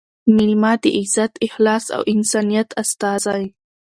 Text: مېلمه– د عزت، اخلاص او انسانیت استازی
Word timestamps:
مېلمه– 0.35 0.73
د 0.83 0.85
عزت، 0.97 1.31
اخلاص 1.45 1.85
او 1.95 2.01
انسانیت 2.13 2.69
استازی 2.81 3.43